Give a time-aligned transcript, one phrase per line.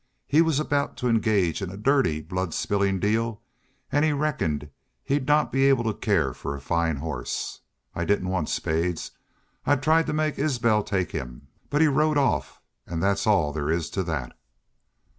[0.25, 3.39] He was about to engage in a dirty, blood spilling deal,
[3.91, 4.71] an' he reckoned
[5.03, 7.59] he'd not be able to care for a fine horse....
[7.93, 9.11] I didn't want Spades.
[9.63, 11.49] I tried to make Isbel take him.
[11.69, 12.59] But he rode off....
[12.87, 14.35] And that's all there is to that."